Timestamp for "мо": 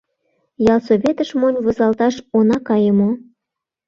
2.99-3.09